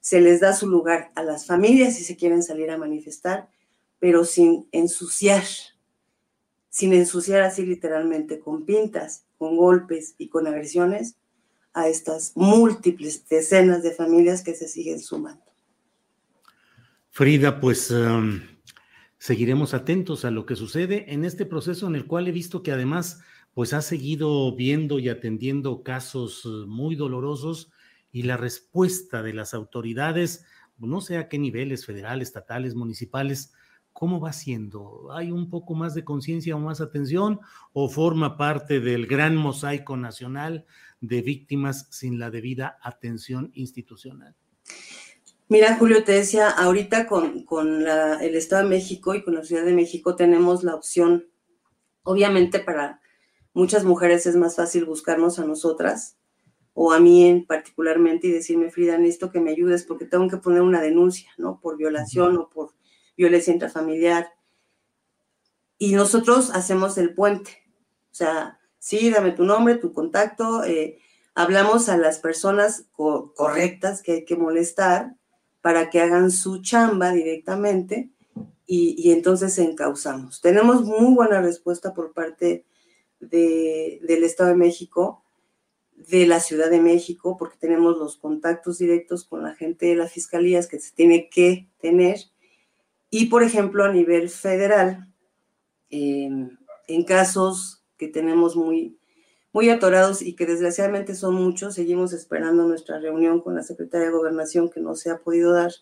se 0.00 0.20
les 0.20 0.40
da 0.40 0.54
su 0.54 0.66
lugar 0.66 1.12
a 1.14 1.22
las 1.22 1.46
familias 1.46 1.96
si 1.96 2.04
se 2.04 2.16
quieren 2.16 2.42
salir 2.42 2.70
a 2.70 2.78
manifestar, 2.78 3.50
pero 3.98 4.24
sin 4.24 4.66
ensuciar, 4.72 5.44
sin 6.70 6.94
ensuciar 6.94 7.42
así 7.42 7.64
literalmente 7.64 8.40
con 8.40 8.64
pintas, 8.64 9.24
con 9.36 9.56
golpes 9.56 10.14
y 10.16 10.28
con 10.28 10.46
agresiones 10.46 11.16
a 11.72 11.88
estas 11.88 12.32
múltiples 12.34 13.28
decenas 13.28 13.82
de 13.82 13.92
familias 13.92 14.42
que 14.42 14.54
se 14.54 14.68
siguen 14.68 15.00
sumando. 15.00 15.44
Frida, 17.10 17.60
pues 17.60 17.90
um, 17.90 18.40
seguiremos 19.18 19.74
atentos 19.74 20.24
a 20.24 20.30
lo 20.30 20.46
que 20.46 20.56
sucede 20.56 21.12
en 21.12 21.24
este 21.24 21.46
proceso 21.46 21.86
en 21.86 21.96
el 21.96 22.06
cual 22.06 22.28
he 22.28 22.32
visto 22.32 22.62
que 22.62 22.72
además 22.72 23.20
pues 23.52 23.72
ha 23.72 23.82
seguido 23.82 24.54
viendo 24.54 24.98
y 24.98 25.08
atendiendo 25.08 25.82
casos 25.82 26.44
uh, 26.46 26.66
muy 26.66 26.94
dolorosos 26.94 27.72
y 28.12 28.22
la 28.22 28.36
respuesta 28.36 29.22
de 29.22 29.34
las 29.34 29.54
autoridades, 29.54 30.44
no 30.78 31.00
sé 31.00 31.18
a 31.18 31.28
qué 31.28 31.38
niveles, 31.38 31.84
federales, 31.84 32.28
estatales, 32.28 32.74
municipales, 32.74 33.52
¿cómo 34.00 34.18
va 34.18 34.32
siendo? 34.32 35.12
¿Hay 35.12 35.30
un 35.30 35.50
poco 35.50 35.74
más 35.74 35.92
de 35.92 36.04
conciencia 36.04 36.56
o 36.56 36.58
más 36.58 36.80
atención 36.80 37.38
o 37.74 37.90
forma 37.90 38.38
parte 38.38 38.80
del 38.80 39.06
gran 39.06 39.36
mosaico 39.36 39.94
nacional 39.94 40.64
de 41.02 41.20
víctimas 41.20 41.86
sin 41.90 42.18
la 42.18 42.30
debida 42.30 42.78
atención 42.82 43.50
institucional? 43.52 44.34
Mira, 45.50 45.76
Julio, 45.76 46.02
te 46.02 46.12
decía, 46.12 46.48
ahorita 46.48 47.06
con, 47.06 47.44
con 47.44 47.86
el 47.86 48.36
Estado 48.36 48.62
de 48.62 48.70
México 48.70 49.14
y 49.14 49.22
con 49.22 49.34
la 49.34 49.44
Ciudad 49.44 49.66
de 49.66 49.74
México 49.74 50.16
tenemos 50.16 50.64
la 50.64 50.76
opción, 50.76 51.26
obviamente 52.02 52.58
para 52.58 53.02
muchas 53.52 53.84
mujeres 53.84 54.24
es 54.24 54.34
más 54.34 54.56
fácil 54.56 54.86
buscarnos 54.86 55.38
a 55.38 55.44
nosotras, 55.44 56.16
o 56.72 56.92
a 56.92 57.00
mí 57.00 57.28
en 57.28 57.44
particularmente 57.44 58.28
y 58.28 58.30
decirme, 58.30 58.70
Frida, 58.70 58.96
necesito 58.96 59.30
que 59.30 59.40
me 59.40 59.50
ayudes 59.50 59.84
porque 59.84 60.06
tengo 60.06 60.26
que 60.26 60.38
poner 60.38 60.62
una 60.62 60.80
denuncia, 60.80 61.30
¿no? 61.36 61.60
Por 61.60 61.76
violación 61.76 62.38
o 62.38 62.48
por 62.48 62.72
violencia 63.20 63.52
intrafamiliar. 63.52 64.32
Y 65.78 65.94
nosotros 65.94 66.50
hacemos 66.50 66.98
el 66.98 67.14
puente. 67.14 67.50
O 68.10 68.14
sea, 68.14 68.58
sí, 68.78 69.10
dame 69.10 69.32
tu 69.32 69.44
nombre, 69.44 69.76
tu 69.76 69.92
contacto, 69.92 70.64
eh, 70.64 70.98
hablamos 71.34 71.88
a 71.88 71.96
las 71.96 72.18
personas 72.18 72.86
correctas 72.92 74.02
que 74.02 74.12
hay 74.12 74.24
que 74.24 74.36
molestar 74.36 75.16
para 75.60 75.90
que 75.90 76.00
hagan 76.00 76.30
su 76.30 76.62
chamba 76.62 77.12
directamente 77.12 78.10
y, 78.66 78.94
y 78.98 79.12
entonces 79.12 79.58
encauzamos. 79.58 80.40
Tenemos 80.40 80.84
muy 80.84 81.14
buena 81.14 81.40
respuesta 81.40 81.92
por 81.92 82.12
parte 82.12 82.64
de, 83.20 84.00
del 84.02 84.24
Estado 84.24 84.50
de 84.50 84.56
México 84.56 85.22
de 86.08 86.26
la 86.26 86.40
Ciudad 86.40 86.70
de 86.70 86.80
México, 86.80 87.36
porque 87.38 87.58
tenemos 87.58 87.98
los 87.98 88.16
contactos 88.16 88.78
directos 88.78 89.24
con 89.24 89.42
la 89.42 89.54
gente 89.54 89.86
de 89.86 89.96
las 89.96 90.12
fiscalías 90.12 90.66
que 90.66 90.80
se 90.80 90.92
tiene 90.92 91.28
que 91.28 91.68
tener. 91.80 92.18
Y, 93.10 93.26
por 93.26 93.42
ejemplo, 93.42 93.84
a 93.84 93.92
nivel 93.92 94.30
federal, 94.30 95.08
en 95.90 97.04
casos 97.06 97.84
que 97.96 98.08
tenemos 98.08 98.56
muy, 98.56 98.98
muy 99.52 99.68
atorados 99.68 100.22
y 100.22 100.34
que 100.34 100.46
desgraciadamente 100.46 101.14
son 101.14 101.34
muchos, 101.34 101.74
seguimos 101.74 102.12
esperando 102.12 102.64
nuestra 102.64 102.98
reunión 102.98 103.40
con 103.40 103.54
la 103.56 103.62
Secretaría 103.62 104.06
de 104.06 104.12
Gobernación 104.12 104.70
que 104.70 104.80
no 104.80 104.94
se 104.94 105.10
ha 105.10 105.18
podido 105.18 105.52
dar, 105.52 105.72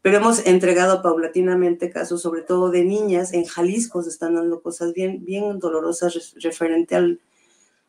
pero 0.00 0.18
hemos 0.18 0.46
entregado 0.46 1.02
paulatinamente 1.02 1.90
casos, 1.90 2.22
sobre 2.22 2.42
todo 2.42 2.70
de 2.70 2.84
niñas. 2.84 3.32
En 3.32 3.44
Jalisco 3.44 4.02
se 4.02 4.10
están 4.10 4.36
dando 4.36 4.62
cosas 4.62 4.94
bien, 4.94 5.24
bien 5.24 5.58
dolorosas 5.58 6.34
referente 6.40 6.94
al, 6.94 7.20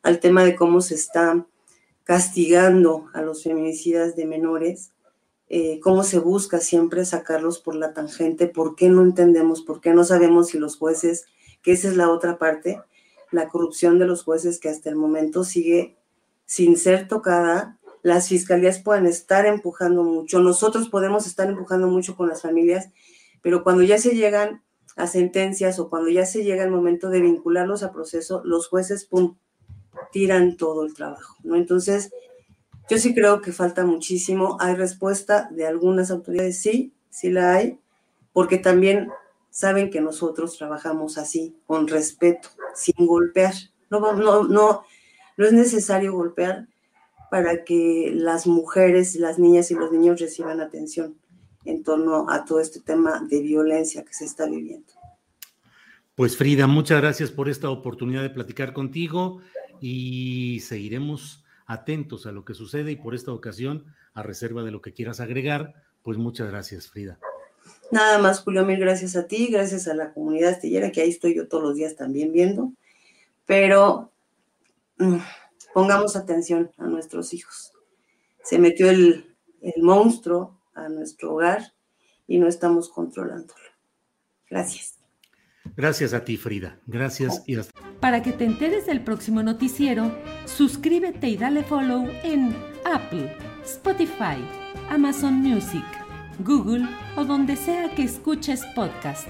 al 0.02 0.20
tema 0.20 0.44
de 0.44 0.56
cómo 0.56 0.82
se 0.82 0.96
está 0.96 1.46
castigando 2.04 3.10
a 3.14 3.22
los 3.22 3.44
feminicidas 3.44 4.16
de 4.16 4.26
menores, 4.26 4.92
eh, 5.50 5.80
cómo 5.80 6.04
se 6.04 6.20
busca 6.20 6.60
siempre 6.60 7.06
sacarlos 7.06 7.60
por 7.60 7.76
la 7.76 7.94
tangente, 7.94 8.48
por 8.48 8.76
qué 8.76 8.88
no 8.90 9.02
entendemos, 9.02 9.64
por 9.64 9.82
qué 9.82 9.94
no 9.94 10.04
sabemos 10.04 10.50
si 10.50 10.60
los 10.60 10.78
jueces, 10.78 11.26
que 11.64 11.72
esa 11.72 11.88
es 11.88 11.98
la 11.98 12.12
otra 12.12 12.38
parte, 12.38 12.80
la 13.32 13.50
corrupción 13.50 13.98
de 13.98 14.06
los 14.06 14.24
jueces 14.24 14.60
que 14.60 14.70
hasta 14.70 14.90
el 14.90 14.96
momento 14.96 15.44
sigue 15.44 15.98
sin 16.46 16.78
ser 16.78 17.08
tocada, 17.08 17.80
las 18.04 18.30
fiscalías 18.30 18.80
pueden 18.80 19.08
estar 19.08 19.46
empujando 19.46 20.04
mucho, 20.04 20.40
nosotros 20.40 20.88
podemos 20.90 21.26
estar 21.26 21.50
empujando 21.50 21.88
mucho 21.88 22.16
con 22.16 22.30
las 22.30 22.44
familias, 22.44 22.90
pero 23.42 23.64
cuando 23.64 23.84
ya 23.84 23.98
se 23.98 24.16
llegan 24.16 24.64
a 24.96 25.08
sentencias 25.08 25.80
o 25.80 25.90
cuando 25.90 26.10
ya 26.10 26.26
se 26.26 26.44
llega 26.44 26.64
el 26.64 26.72
momento 26.72 27.10
de 27.10 27.22
vincularlos 27.22 27.84
a 27.84 27.92
proceso, 27.92 28.42
los 28.46 28.68
jueces, 28.68 29.10
tiran 30.12 30.58
todo 30.58 30.86
el 30.86 30.94
trabajo, 30.94 31.38
¿no? 31.44 31.56
Entonces, 31.56 32.12
yo 32.90 32.98
sí 32.98 33.14
creo 33.14 33.42
que 33.42 33.52
falta 33.52 33.86
muchísimo. 33.86 34.58
Hay 34.60 34.76
respuesta 34.76 35.48
de 35.52 35.68
algunas 35.68 36.10
autoridades, 36.12 36.60
sí, 36.60 36.94
sí 37.10 37.30
la 37.30 37.56
hay, 37.56 37.80
porque 38.34 38.58
también 38.58 39.10
saben 39.52 39.90
que 39.90 40.02
nosotros 40.02 40.58
trabajamos 40.58 41.18
así, 41.18 41.56
con 41.68 41.88
respeto, 41.88 42.50
sin 42.76 43.06
golpear. 43.06 43.54
No, 43.90 44.00
no, 44.14 44.44
no, 44.44 44.84
no 45.38 45.46
es 45.46 45.54
necesario 45.54 46.14
golpear 46.14 46.68
para 47.30 47.64
que 47.64 48.12
las 48.14 48.48
mujeres, 48.48 49.16
las 49.16 49.38
niñas 49.38 49.70
y 49.72 49.76
los 49.76 49.92
niños 49.92 50.20
reciban 50.20 50.60
atención 50.60 51.16
en 51.66 51.84
torno 51.84 52.30
a 52.30 52.46
todo 52.46 52.60
este 52.60 52.80
tema 52.80 53.22
de 53.30 53.42
violencia 53.42 54.04
que 54.04 54.14
se 54.14 54.26
está 54.26 54.48
viviendo. 54.48 54.92
Pues 56.16 56.36
Frida, 56.36 56.68
muchas 56.68 57.00
gracias 57.02 57.32
por 57.32 57.50
esta 57.50 57.70
oportunidad 57.70 58.24
de 58.24 58.30
platicar 58.30 58.74
contigo 58.74 59.42
y 59.80 60.60
seguiremos 60.62 61.46
atentos 61.70 62.26
a 62.26 62.32
lo 62.32 62.44
que 62.44 62.56
sucede 62.56 62.92
y 62.92 62.96
por 62.96 63.14
esta 63.14 63.32
ocasión, 63.32 63.86
a 64.16 64.24
reserva 64.24 64.64
de 64.64 64.72
lo 64.72 64.82
que 64.82 64.92
quieras 64.92 65.20
agregar, 65.20 65.76
pues 66.02 66.18
muchas 66.18 66.50
gracias, 66.50 66.90
Frida. 66.90 67.20
Nada 67.92 68.18
más, 68.18 68.42
Julio, 68.42 68.66
mil 68.66 68.80
gracias 68.80 69.16
a 69.16 69.28
ti, 69.28 69.50
gracias 69.52 69.88
a 69.88 69.94
la 69.94 70.12
comunidad 70.12 70.54
astillera, 70.54 70.92
que 70.92 71.02
ahí 71.02 71.10
estoy 71.10 71.36
yo 71.36 71.48
todos 71.48 71.64
los 71.64 71.76
días 71.76 71.96
también 71.96 72.34
viendo, 72.34 72.74
pero 73.46 74.12
mm, 74.98 75.18
pongamos 75.72 76.16
atención 76.16 76.72
a 76.78 76.88
nuestros 76.88 77.36
hijos. 77.36 77.72
Se 78.44 78.58
metió 78.58 78.90
el, 78.90 79.36
el 79.62 79.84
monstruo 79.84 80.60
a 80.74 80.90
nuestro 80.90 81.36
hogar 81.36 81.74
y 82.28 82.40
no 82.40 82.48
estamos 82.48 82.90
controlándolo. 82.90 83.62
Gracias. 84.50 84.99
Gracias 85.80 86.14
a 86.14 86.26
ti, 86.26 86.36
Frida. 86.36 86.78
Gracias 86.88 87.42
y 87.48 87.56
hasta. 87.56 87.72
Para 88.02 88.22
que 88.22 88.34
te 88.34 88.44
enteres 88.44 88.86
del 88.86 89.02
próximo 89.02 89.44
noticiero, 89.44 90.14
suscríbete 90.44 91.30
y 91.30 91.38
dale 91.38 91.64
follow 91.64 92.06
en 92.22 92.54
Apple, 92.84 93.34
Spotify, 93.64 94.44
Amazon 94.90 95.36
Music, 95.36 95.86
Google 96.40 96.86
o 97.16 97.24
donde 97.24 97.56
sea 97.56 97.96
que 97.96 98.04
escuches 98.04 98.66
podcast. 98.76 99.30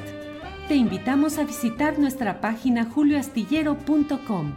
Te 0.68 0.74
invitamos 0.74 1.38
a 1.38 1.44
visitar 1.44 2.00
nuestra 2.00 2.42
página 2.42 2.84
julioastillero.com. 2.84 4.54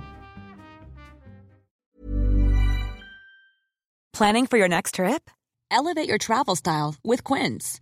Planning 4.14 4.46
for 4.46 4.58
your 4.58 4.68
next 4.68 4.94
trip? 4.94 5.30
Elevate 5.70 6.08
your 6.08 6.18
travel 6.18 6.56
style 6.56 6.94
with 7.04 7.22
Quince. 7.22 7.81